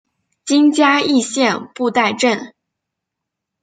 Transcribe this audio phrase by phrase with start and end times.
[0.45, 2.55] 今嘉义县布袋镇。